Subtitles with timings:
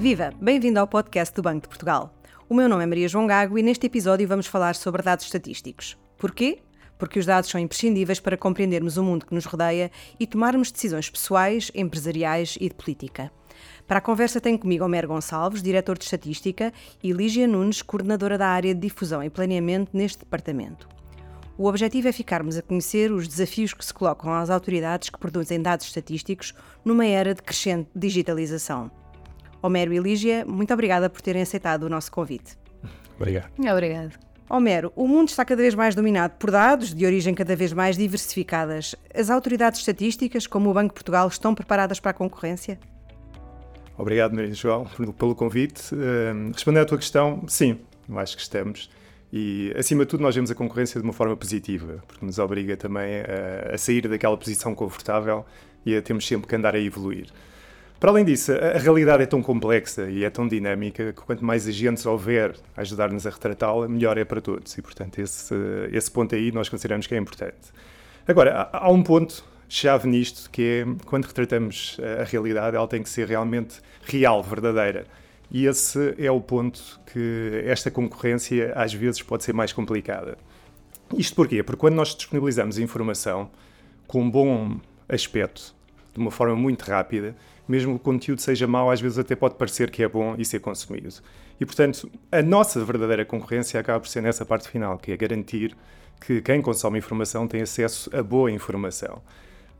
[0.00, 0.32] Viva!
[0.40, 2.14] Bem-vindo ao podcast do Banco de Portugal.
[2.48, 5.94] O meu nome é Maria João Gago e neste episódio vamos falar sobre dados estatísticos.
[6.16, 6.62] Porquê?
[6.96, 11.10] Porque os dados são imprescindíveis para compreendermos o mundo que nos rodeia e tomarmos decisões
[11.10, 13.30] pessoais, empresariais e de política.
[13.86, 16.72] Para a conversa tenho comigo Homero Gonçalves, diretor de Estatística,
[17.02, 20.88] e Lígia Nunes, coordenadora da área de Difusão e Planeamento neste departamento.
[21.58, 25.60] O objetivo é ficarmos a conhecer os desafios que se colocam às autoridades que produzem
[25.60, 28.90] dados estatísticos numa era de crescente digitalização.
[29.62, 32.56] Homero e Lígia, muito obrigada por terem aceitado o nosso convite.
[33.16, 33.50] Obrigado.
[33.58, 34.18] Obrigado.
[34.48, 37.96] Homero, o mundo está cada vez mais dominado por dados de origem cada vez mais
[37.96, 38.96] diversificadas.
[39.14, 42.76] As autoridades estatísticas, como o Banco de Portugal, estão preparadas para a concorrência?
[43.96, 44.86] Obrigado, Maria João,
[45.16, 45.94] pelo convite.
[45.94, 48.90] Uh, respondendo à tua questão, sim, eu acho que estamos.
[49.32, 52.76] E, acima de tudo, nós vemos a concorrência de uma forma positiva, porque nos obriga
[52.76, 55.46] também a, a sair daquela posição confortável
[55.86, 57.28] e a temos sempre que andar a evoluir.
[58.00, 61.68] Para além disso, a, realidade é tão complexa e é tão dinâmica que quanto mais
[61.68, 64.76] agentes houver a ajudar-nos a retratá-la, melhor é para todos.
[64.78, 65.54] E, portanto, esse,
[65.92, 67.70] esse ponto aí nós consideramos que é importante.
[68.26, 73.08] Agora, há um ponto chave nisto que é quando retratamos a realidade, ela tem que
[73.10, 75.06] ser realmente real, verdadeira.
[75.50, 80.38] E esse é o ponto que esta concorrência às vezes pode ser mais complicada.
[81.18, 81.62] Isto porquê?
[81.62, 83.50] Porque quando nós disponibilizamos informação
[84.06, 85.74] com um bom aspecto,
[86.14, 87.36] de uma forma muito rápida,
[87.70, 90.44] mesmo que o conteúdo seja mau, às vezes até pode parecer que é bom e
[90.44, 91.08] ser consumido.
[91.60, 95.76] E, portanto, a nossa verdadeira concorrência acaba por ser nessa parte final, que é garantir
[96.20, 99.22] que quem consome informação tem acesso a boa informação.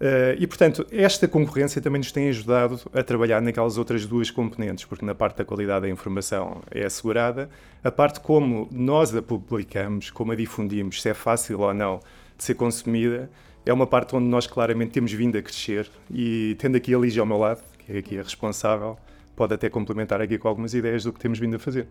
[0.01, 4.85] Uh, e, portanto, esta concorrência também nos tem ajudado a trabalhar naquelas outras duas componentes,
[4.85, 7.51] porque na parte da qualidade da informação é assegurada,
[7.85, 12.01] a parte como nós a publicamos, como a difundimos, se é fácil ou não
[12.39, 13.29] de ser consumida,
[13.67, 17.21] é uma parte onde nós claramente temos vindo a crescer e tendo aqui a Lígia
[17.21, 17.61] ao meu lado,
[17.91, 18.99] que é aqui a responsável,
[19.35, 21.87] pode até complementar aqui com algumas ideias do que temos vindo a fazer.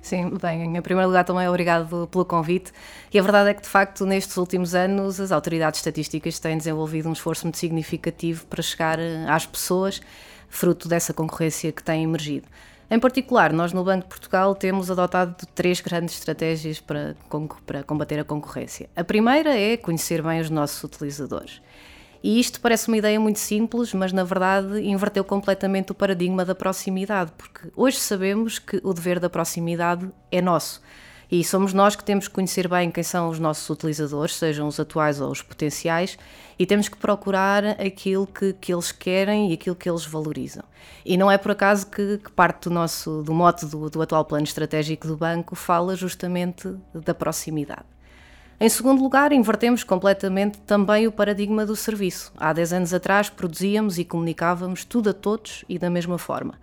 [0.00, 2.72] Sim, bem, em primeiro lugar também obrigado pelo convite.
[3.12, 7.08] E a verdade é que, de facto, nestes últimos anos, as autoridades estatísticas têm desenvolvido
[7.08, 10.00] um esforço muito significativo para chegar eh, às pessoas,
[10.48, 12.48] fruto dessa concorrência que tem emergido.
[12.90, 17.16] Em particular, nós no Banco de Portugal temos adotado três grandes estratégias para,
[17.64, 18.90] para combater a concorrência.
[18.94, 21.62] A primeira é conhecer bem os nossos utilizadores.
[22.22, 26.54] E isto parece uma ideia muito simples, mas na verdade inverteu completamente o paradigma da
[26.54, 30.80] proximidade, porque hoje sabemos que o dever da proximidade é nosso.
[31.30, 34.78] E somos nós que temos que conhecer bem quem são os nossos utilizadores, sejam os
[34.78, 36.18] atuais ou os potenciais,
[36.58, 40.62] e temos que procurar aquilo que, que eles querem e aquilo que eles valorizam.
[41.04, 44.26] E não é por acaso que, que parte do nosso do mote do, do atual
[44.26, 47.91] plano estratégico do banco fala justamente da proximidade.
[48.60, 52.32] Em segundo lugar, invertemos completamente também o paradigma do serviço.
[52.36, 56.54] Há 10 anos atrás produzíamos e comunicávamos tudo a todos e da mesma forma.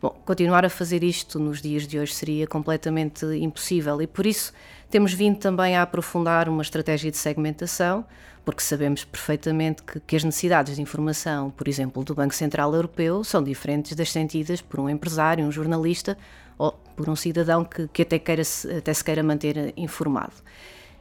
[0.00, 4.52] Bom, continuar a fazer isto nos dias de hoje seria completamente impossível e por isso
[4.88, 8.04] temos vindo também a aprofundar uma estratégia de segmentação,
[8.44, 13.24] porque sabemos perfeitamente que, que, as necessidades de informação, por exemplo, do Banco Central Europeu,
[13.24, 16.16] são diferentes das sentidas por um empresário, um jornalista
[16.56, 18.42] ou por um cidadão que, que até, queira,
[18.78, 20.34] até se queira manter informado.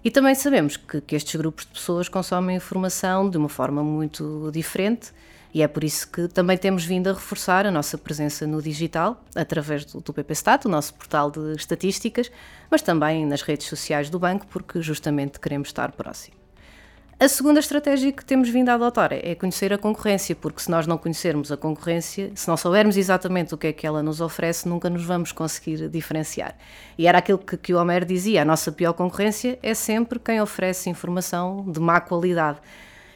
[0.04, 4.50] E também sabemos que, que, estes grupos de pessoas consomem informação de uma forma muito
[4.54, 5.12] diferente
[5.54, 9.24] e é por isso que também temos vindo a reforçar a nossa presença no digital,
[9.36, 12.32] através do, do PPStat, o nosso portal de estatísticas,
[12.70, 16.47] mas também nas redes sociais do banco, porque justamente queremos estar próximo.
[17.20, 20.86] A segunda estratégia que temos vindo a adotar é conhecer a concorrência, porque se nós
[20.86, 24.70] não conhecermos a concorrência, se não soubermos exatamente o que é que ela nos oferece,
[24.70, 26.56] nunca nos vamos conseguir diferenciar.
[26.96, 30.40] E era aquilo que, que o Homer dizia: a nossa pior concorrência é sempre quem
[30.40, 32.60] oferece informação de má qualidade.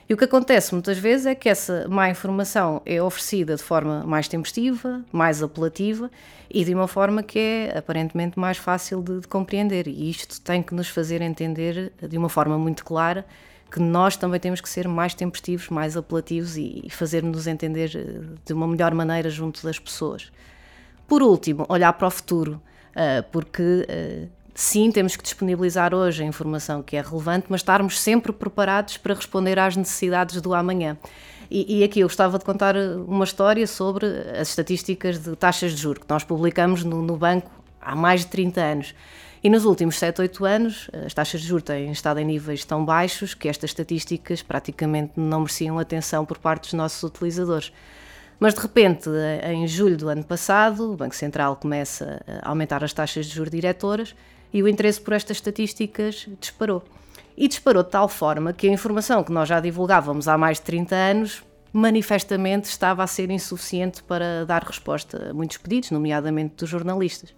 [0.09, 4.03] E o que acontece muitas vezes é que essa má informação é oferecida de forma
[4.03, 6.09] mais tempestiva, mais apelativa
[6.49, 9.87] e de uma forma que é aparentemente mais fácil de, de compreender.
[9.87, 13.23] E isto tem que nos fazer entender de uma forma muito clara
[13.71, 18.53] que nós também temos que ser mais tempestivos, mais apelativos e fazer-nos entender eh, de
[18.53, 20.29] uma melhor maneira junto das pessoas.
[21.07, 22.61] Por último, olhar para o futuro,
[22.93, 27.97] eh, porque eh, sim, temos que disponibilizar hoje a informação que é relevante, mas estarmos
[27.97, 30.97] sempre preparados para responder às necessidades do amanhã.
[31.49, 34.05] E, e, aqui eu gostava de contar uma história sobre
[34.39, 37.51] as estatísticas de taxas de juros que nós publicamos no, no banco
[37.81, 38.95] há mais de 30 anos.
[39.43, 42.85] E nos últimos 7, 8 anos, as taxas de juros têm estado em níveis tão
[42.85, 47.73] baixos que estas estatísticas praticamente não mereciam atenção por parte dos nossos utilizadores.
[48.39, 49.09] Mas de repente,
[49.43, 53.49] em julho do ano passado, o Banco Central começa a aumentar as taxas de juros
[53.51, 54.15] diretoras
[54.53, 56.83] e o interesse por estas estatísticas disparou.
[57.35, 60.63] E disparou de tal forma que a informação que nós já divulgávamos há mais de
[60.65, 61.43] 30 anos
[61.73, 67.33] manifestamente estava a ser insuficiente para dar resposta a muitos pedidos, nomeadamente dos jornalistas.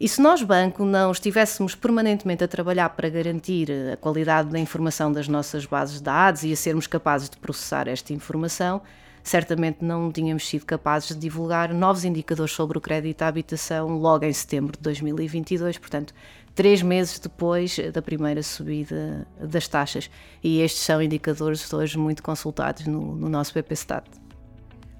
[0.00, 5.12] E se nós, banco, não estivéssemos permanentemente a trabalhar para garantir a qualidade da informação
[5.12, 8.80] das nossas bases de dados e a sermos capazes de processar esta informação,
[9.22, 14.24] certamente não tínhamos sido capazes de divulgar novos indicadores sobre o crédito à habitação logo
[14.24, 16.14] em setembro de 2022, portanto,
[16.54, 20.10] três meses depois da primeira subida das taxas.
[20.42, 24.08] E estes são indicadores hoje muito consultados no, no nosso BPStat.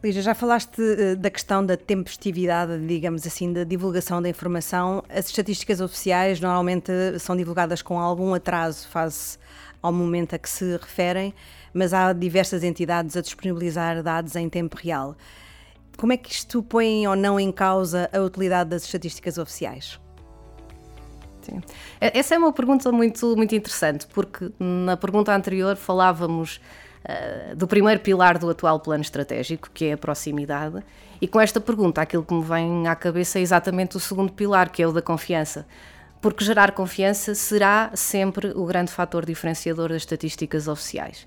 [0.02, 5.04] Lígia, já falaste uh, da questão da tempestividade, digamos assim, da divulgação da informação.
[5.10, 9.38] As estatísticas oficiais normalmente são divulgadas com algum atraso face
[9.82, 11.34] ao momento a que se referem,
[11.74, 15.14] mas há diversas entidades a disponibilizar dados em tempo real.
[15.98, 20.00] Como é que isto põe ou não em causa a utilidade das estatísticas oficiais?
[21.42, 21.60] Sim.
[22.00, 26.58] Essa é uma pergunta muito, muito interessante, porque na pergunta anterior falávamos
[27.04, 30.82] uh, do primeiro pilar do atual plano estratégico, que é a proximidade,
[31.20, 34.70] e com esta pergunta aquilo que me vem à cabeça é exatamente o segundo pilar,
[34.70, 35.66] que é o da confiança
[36.20, 41.26] porque gerar confiança será sempre o grande fator diferenciador das estatísticas oficiais.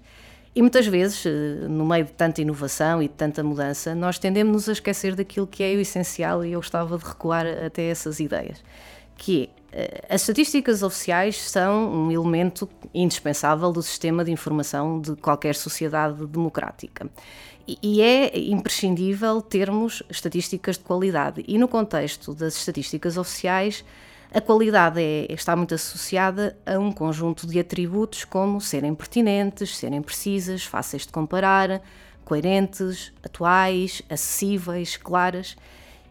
[0.55, 4.69] E muitas vezes, eh, no meio de tanta inovação e de tanta mudança, nós tendemos-nos
[4.69, 8.63] a esquecer daquilo que é o essencial e eu gostava de recuar até essas ideias,
[9.17, 9.62] que é, eh,
[10.09, 17.09] as estatísticas oficiais são um elemento indispensável do sistema de informação de qualquer sociedade democrática.
[17.67, 21.43] E é imprescindível termos estatísticas de qualidade.
[21.47, 23.83] E no contexto das estatísticas oficiais,
[24.33, 30.01] a qualidade é, está muito associada a um conjunto de atributos como serem pertinentes, serem
[30.01, 31.81] precisas, fáceis de comparar,
[32.25, 35.55] coerentes, atuais, acessíveis, claras.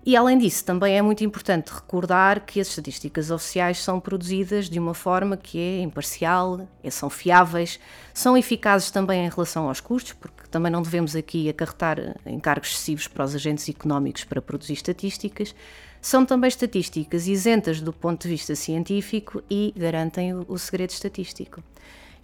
[0.05, 4.81] E além disso, também é muito importante recordar que as estatísticas oficiais são produzidas de
[4.81, 7.79] uma forma que é imparcial, são fiáveis,
[8.13, 13.07] são eficazes também em relação aos custos, porque também não devemos aqui acarretar encargos excessivos
[13.07, 15.55] para os agentes económicos para produzir estatísticas,
[16.01, 21.63] são também estatísticas isentas do ponto de vista científico e garantem o, o segredo estatístico.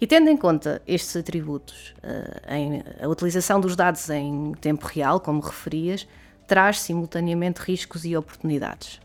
[0.01, 1.93] E tendo em conta estes atributos,
[2.49, 6.05] em, a utilização dos dados em tempo real, como referias,
[6.49, 8.99] traz simultaneamente riscos e oportunidades.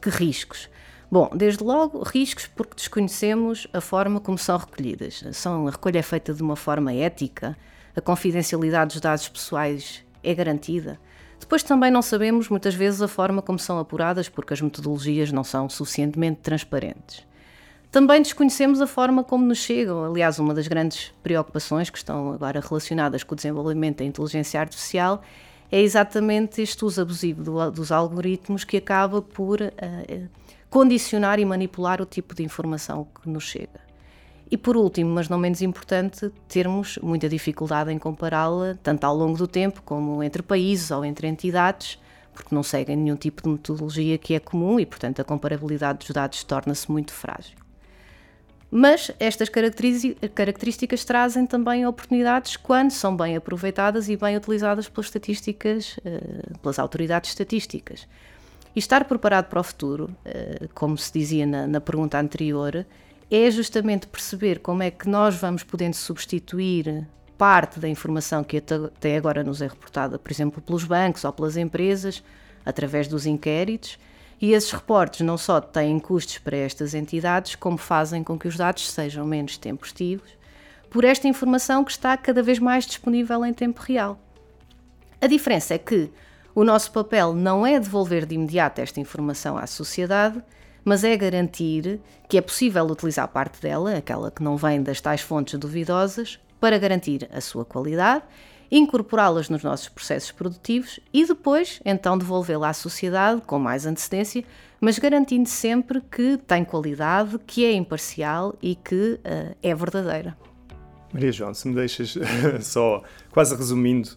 [0.00, 0.70] Que riscos?
[1.10, 5.24] Bom, desde logo, riscos porque desconhecemos a forma como são recolhidas.
[5.32, 7.58] São, a recolha é feita de uma forma ética,
[7.96, 11.00] a confidencialidade dos dados pessoais é garantida.
[11.40, 15.42] Depois também não sabemos muitas vezes a forma como são apuradas, porque as metodologias não
[15.42, 17.26] são suficientemente transparentes.
[17.90, 20.04] Também desconhecemos a forma como nos chegam.
[20.04, 25.22] Aliás, uma das grandes preocupações que estão agora relacionadas com o desenvolvimento da inteligência artificial
[25.74, 30.28] é exatamente este uso abusivo do, dos algoritmos que acaba por uh,
[30.70, 33.80] condicionar e manipular o tipo de informação que nos chega.
[34.48, 39.36] E por último, mas não menos importante, termos muita dificuldade em compará-la, tanto ao longo
[39.36, 41.98] do tempo como entre países ou entre entidades,
[42.32, 46.10] porque não seguem nenhum tipo de metodologia que é comum e, portanto, a comparabilidade dos
[46.10, 47.63] dados torna-se muito frágil.
[48.76, 55.96] Mas estas características trazem também oportunidades quando são bem aproveitadas e bem utilizadas pelas estatísticas,
[56.04, 56.20] eh,
[56.60, 58.08] pelas autoridades estatísticas.
[58.74, 62.84] E estar preparado para o futuro, eh, como se dizia na, pergunta anterior,
[63.30, 67.06] é justamente perceber como é que nós vamos podendo substituir
[67.38, 71.56] parte da informação que até agora nos é reportada, por exemplo, pelos bancos ou pelas
[71.56, 72.24] empresas,
[72.66, 74.00] através dos inquéritos,
[74.40, 78.56] e esses reportes não só têm custos para estas entidades, como fazem com que os
[78.56, 80.30] dados sejam menos tempestivos,
[80.90, 84.18] por esta informação que está cada vez mais disponível em tempo real.
[85.20, 86.10] A diferença é que
[86.54, 90.40] o nosso papel não é devolver de imediato esta informação à sociedade,
[90.84, 95.20] mas é garantir que é possível utilizar parte dela, aquela que não vem das tais
[95.20, 98.22] fontes duvidosas, para garantir a sua qualidade,
[98.76, 104.44] incorporá-las nos nossos processos produtivos e depois, então, devolvê-la à sociedade com mais antecedência,
[104.80, 110.36] mas garantindo sempre que tem qualidade, que é imparcial e que uh, é verdadeira.
[111.12, 112.16] Maria João, se me deixas
[112.62, 113.00] só,
[113.30, 114.08] quase resumindo,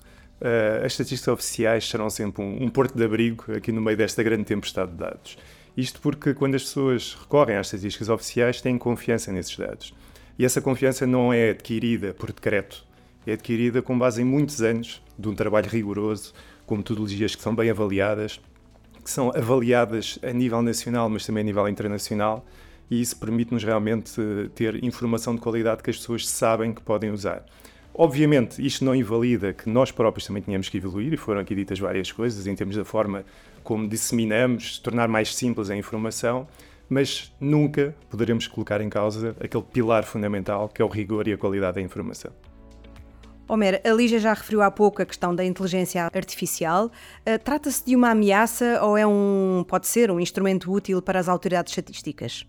[0.42, 4.24] uh, as estatísticas oficiais serão sempre um, um porto de abrigo aqui no meio desta
[4.24, 5.38] grande tempestade de dados.
[5.78, 9.94] Isto porque quando as pessoas recorrem às estatísticas oficiais têm confiança nesses dados.
[10.40, 12.87] E essa confiança não é adquirida por decreto,
[13.28, 16.34] é adquirida com base em muitos anos de um trabalho rigoroso,
[16.66, 18.40] com metodologias que são bem avaliadas,
[19.04, 22.46] que são avaliadas a nível nacional, mas também a nível internacional,
[22.90, 24.14] e isso permite-nos realmente
[24.56, 27.46] ter informação de qualidade que as pessoas sabem que podem usar.
[27.94, 31.80] Obviamente, isto não invalida que nós próprios também tenhamos que evoluir, e foram aqui ditas
[31.80, 33.26] várias coisas em termos da forma
[33.64, 36.48] como disseminamos, tornar mais simples a informação,
[36.88, 41.38] mas nunca poderemos colocar em causa aquele pilar fundamental que é o rigor e a
[41.38, 42.32] qualidade da informação.
[43.48, 46.88] Homer, a Lígia já referiu há pouco a questão da inteligência artificial.
[47.26, 51.30] Uh, Trata-se de uma ameaça ou é um, pode ser um instrumento útil para as
[51.30, 52.46] autoridades estatísticas?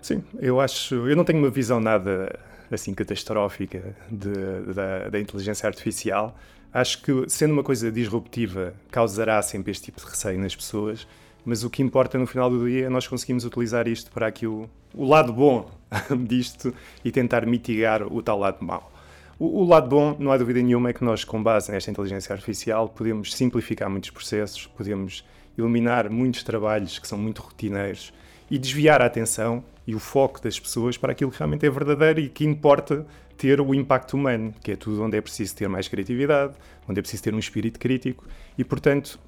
[0.00, 0.94] Sim, eu acho.
[1.08, 2.38] Eu não tenho uma visão nada
[2.70, 4.32] assim catastrófica de,
[4.72, 6.36] da, da inteligência artificial.
[6.72, 11.08] Acho que, sendo uma coisa disruptiva, causará sempre este tipo de receio nas pessoas,
[11.44, 14.46] mas o que importa no final do dia é nós conseguimos utilizar isto para aqui
[14.46, 15.70] o lado bom
[16.26, 16.74] disto
[17.04, 18.95] e tentar mitigar o tal lado mau.
[19.38, 22.88] O, lado bom, não há dúvida nenhuma, é que nós, com base nesta inteligência artificial,
[22.88, 25.22] podemos simplificar muitos processos, podemos
[25.58, 28.14] eliminar muitos trabalhos que são muito rotineiros
[28.50, 32.20] e desviar a atenção e o foco das pessoas para aquilo que realmente é verdadeiro
[32.20, 35.86] e que importa ter o impacto humano, que é tudo onde é preciso ter mais
[35.86, 36.54] criatividade,
[36.88, 38.24] onde é preciso ter um espírito crítico
[38.56, 39.18] e, portanto,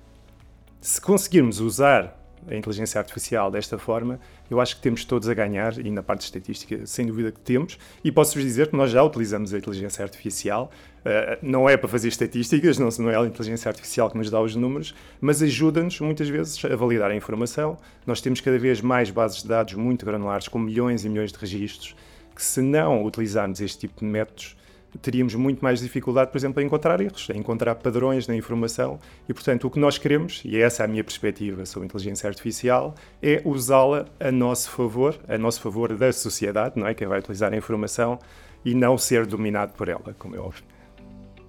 [0.81, 2.18] se conseguirmos usar
[2.51, 4.19] a inteligência artificial desta forma,
[4.51, 7.79] eu acho que temos todos a ganhar, e na parte estatística, sem dúvida que temos,
[8.03, 12.09] e posso-vos dizer que nós já utilizamos a inteligência artificial, uh, não é para fazer
[12.09, 16.29] estatísticas, não, não é a inteligência artificial que nos dá os números, mas ajuda-nos muitas
[16.29, 17.77] vezes a validar a informação.
[18.07, 21.39] Nós temos cada vez mais bases de dados muito granulares, com milhões e milhões de
[21.39, 21.95] registros,
[22.35, 24.57] que se não utilizarmos este tipo de métodos,
[25.01, 29.35] teríamos muito mais dificuldade, por exemplo, a encontrar erros, a encontrar padrões na informação e,
[29.35, 33.43] portanto, o que nós queremos, e essa é a minha perspectiva sobre inteligência artificial, é
[33.45, 36.95] usá-la a nosso favor, a nosso favor da sociedade, não é?
[36.95, 38.19] Quem vai utilizar a informação
[38.65, 40.65] e não ser dominado por ela, como é óbvio.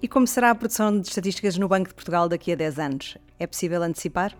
[0.02, 3.18] E como será a produção de estatísticas no Banco de Portugal daqui a 10 anos?
[3.38, 4.34] É possível antecipar?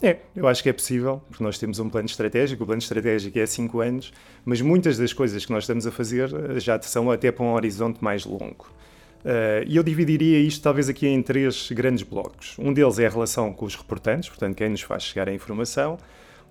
[0.00, 3.36] É, eu acho que é possível, porque nós temos um plano estratégico, o plano estratégico
[3.38, 4.12] é 5 anos,
[4.44, 7.52] mas muitas das coisas que nós estamos a fazer eh, já são até para um
[7.52, 8.70] horizonte mais longo.
[9.18, 12.54] Uh, e eu dividiria isto talvez aqui em três grandes blocos.
[12.56, 15.98] Um deles é a relação com os reportantes, portanto, quem nos faz chegar a informação.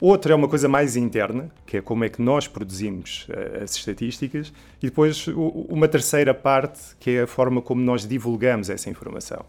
[0.02, 3.74] Outro é uma coisa mais interna, que é como é que nós produzimos uh, as
[3.74, 4.52] estatísticas.
[4.84, 9.46] E depois o, uma terceira parte, que é a forma como nós divulgamos essa informação.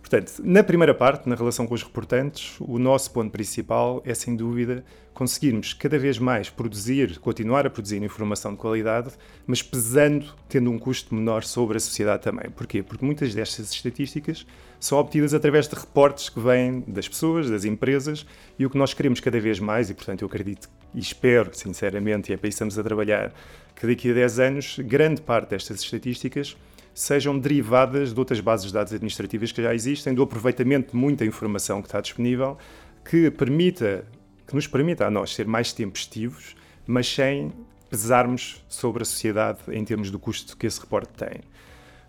[0.00, 4.34] Portanto, na primeira parte, na relação com os reportantes, o nosso ponto principal é, sem
[4.34, 9.10] dúvida, conseguirmos cada vez mais produzir, continuar a produzir informação de qualidade,
[9.46, 12.50] mas pesando, tendo um custo menor sobre a sociedade também.
[12.50, 12.82] Porquê?
[12.82, 14.46] Porque muitas destas estatísticas
[14.80, 18.26] são obtidas através de reportes que vêm das pessoas, das empresas,
[18.58, 22.32] e o que nós queremos cada vez mais, e portanto eu acredito e espero, sinceramente,
[22.32, 23.32] e é para isso estamos a trabalhar,
[23.76, 26.56] que daqui a 10 anos, grande parte destas estatísticas
[27.00, 31.24] sejam derivadas de outras bases de dados administrativas que já existem, do aproveitamento de muita
[31.24, 32.58] informação que está disponível,
[33.02, 34.04] que permita,
[34.46, 36.54] que nos permita a nós ser mais tempestivos,
[36.86, 37.52] mas sem
[37.88, 41.40] pesarmos sobre a sociedade em termos do custo que esse reporte tem.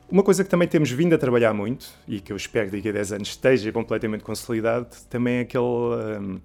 [0.10, 2.90] Uma coisa que também temos vindo a trabalhar muito e que eu espero que daqui
[2.90, 6.42] a 10 anos esteja completamente consolidado, também é aquele um,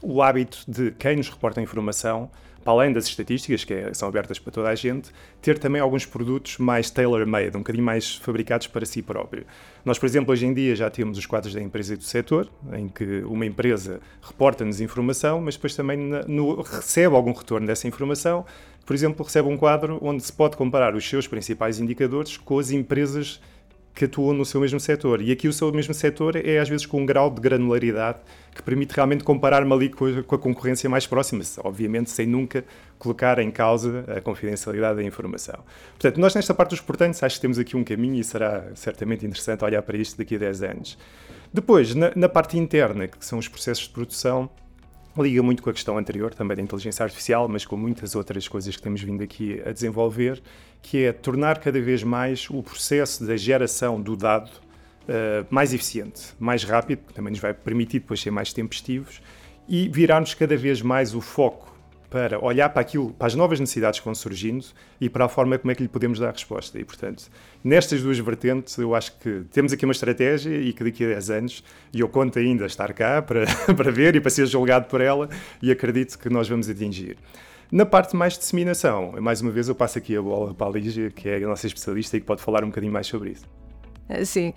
[0.00, 2.30] o hábito de quem nos reporta a informação
[2.68, 5.10] para além das estatísticas, que é, são abertas para toda a gente,
[5.40, 9.46] ter também alguns produtos mais tailor-made, um bocadinho mais fabricados para si próprio.
[9.86, 12.46] Nós, por exemplo, hoje em dia já temos os quadros da empresa e do setor,
[12.74, 18.44] em que uma empresa reporta-nos informação, mas depois também no, recebe algum retorno dessa informação.
[18.84, 22.70] Por exemplo, recebe um quadro onde se pode comparar os seus principais indicadores com as
[22.70, 23.40] empresas
[23.98, 25.20] que atuam no seu mesmo setor.
[25.20, 28.20] E aqui o seu mesmo setor é às vezes com um grau de granularidade
[28.54, 32.64] que permite realmente comparar-me ali com a, com a, concorrência mais próxima, obviamente sem nunca
[32.96, 35.64] colocar em causa a confidencialidade da informação.
[35.90, 39.26] Portanto, nós nesta parte dos portantes acho que temos aqui um caminho e será certamente
[39.26, 40.96] interessante olhar para isto daqui a 10 anos.
[41.52, 44.48] Depois, na, na parte interna, que são os processos de produção,
[45.22, 48.76] liga muito com a questão anterior, também da inteligência artificial, mas com muitas outras coisas
[48.76, 50.42] que temos vindo aqui a desenvolver,
[50.82, 56.34] que é tornar cada vez mais o processo da geração do dado uh, mais eficiente,
[56.38, 59.20] mais rápido, que também nos vai permitir depois ser mais tempestivos,
[59.68, 61.77] e virarmos cada vez mais o foco
[62.10, 64.64] para olhar para aquilo, para as novas necessidades que vão surgindo
[65.00, 66.78] e para a forma como é que lhe podemos dar resposta.
[66.78, 67.24] E, portanto,
[67.62, 71.30] nestas duas vertentes, eu acho que temos aqui uma estratégia e que daqui a 10
[71.30, 75.00] anos, e eu conto ainda estar cá para, para ver e para ser julgado por
[75.00, 75.28] ela,
[75.62, 77.18] e acredito que nós vamos atingir.
[77.70, 80.70] Na parte mais de disseminação, mais uma vez eu passo aqui a bola para a
[80.70, 83.44] Lígia, que é a nossa especialista e que pode falar um bocadinho mais sobre isso.
[84.24, 84.54] Sim,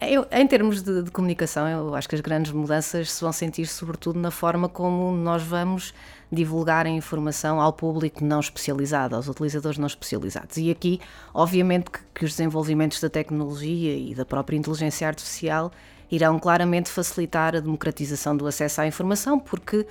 [0.00, 3.66] eu, em termos de, de, comunicação, eu acho que as grandes mudanças se vão sentir
[3.66, 5.92] sobretudo na forma como nós vamos
[6.32, 10.56] divulgar a informação ao público não especializado, aos utilizadores não especializados.
[10.56, 11.00] E aqui,
[11.34, 15.70] obviamente, que, que os desenvolvimentos da tecnologia e da própria inteligência artificial
[16.10, 19.86] irão claramente facilitar a democratização do acesso à informação, porque uh,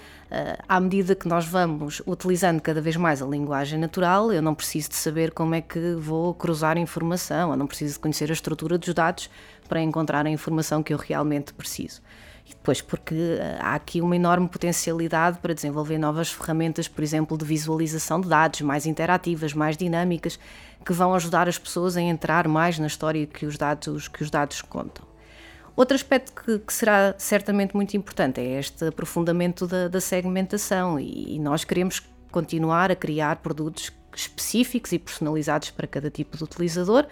[0.68, 4.90] à medida que nós vamos utilizando cada vez mais a linguagem natural, eu não preciso
[4.90, 8.78] de saber como é que vou cruzar informação, eu não preciso de conhecer a estrutura
[8.78, 9.30] dos dados
[9.68, 12.02] para encontrar a informação que eu realmente preciso.
[12.46, 17.38] E depois, porque eh, há aqui uma enorme potencialidade para desenvolver novas ferramentas, por exemplo,
[17.38, 20.40] de visualização de dados mais interativas, mais dinâmicas,
[20.86, 24.30] que vão ajudar as pessoas a entrar mais na história que os dados, que os
[24.30, 25.07] dados contam.
[25.78, 31.36] Outro aspecto que, que, será certamente muito importante é este aprofundamento da, da segmentação e,
[31.36, 37.06] e, nós queremos continuar a criar produtos específicos e personalizados para cada tipo de utilizador.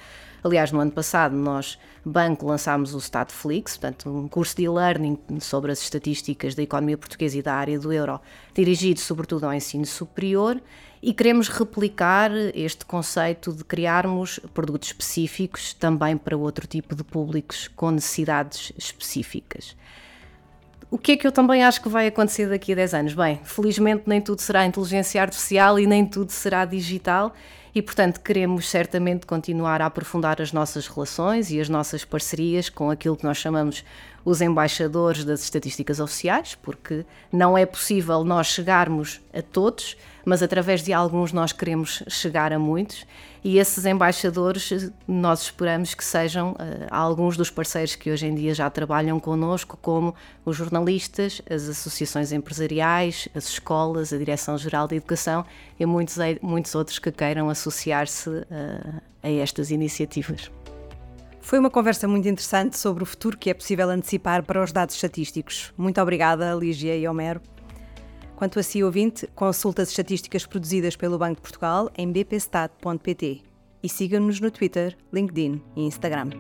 [0.44, 5.72] Aliás, no ano passado nós, banco, lançámos o Statflix, portanto um curso de e-learning sobre
[5.72, 8.20] as estatísticas da economia portuguesa e da área do euro,
[8.52, 10.60] dirigido sobretudo ao ensino superior
[11.06, 17.68] e queremos replicar este conceito de criarmos produtos específicos também para outro tipo de públicos
[17.76, 19.78] com necessidades específicas.
[20.90, 23.14] O que é que eu também acho que vai acontecer daqui a 10 anos?
[23.14, 27.36] Bem, felizmente nem tudo será inteligência artificial e nem tudo será digital
[27.76, 32.90] e, portanto, queremos certamente continuar a aprofundar as nossas relações e as nossas parcerias com
[32.90, 33.86] aquilo que nós chamamos
[34.26, 40.82] os embaixadores das estatísticas oficiais, porque não é possível nós chegarmos a todos, mas através
[40.82, 43.06] de alguns nós queremos chegar a muitos
[43.44, 46.56] e esses embaixadores nós esperamos que sejam uh,
[46.90, 52.32] alguns dos parceiros que hoje em dia já trabalham connosco, como os jornalistas, as associações
[52.32, 55.46] empresariais, as escolas, a Direção-Geral de Educação
[55.80, 60.50] e muitos, muitos outros que queiram associar-se uh, a estas iniciativas.
[61.46, 64.96] Foi uma conversa muito interessante sobre o futuro que é possível antecipar para os dados
[64.96, 65.72] estatísticos.
[65.78, 67.40] Muito obrigada, Lígia e Homero.
[68.36, 73.44] Quanto a si, ouvinte, consulte as estatísticas produzidas pelo Banco de Portugal em bpstat.pt
[73.84, 76.32] e siga-nos no Twitter, LinkedIn e Instagram.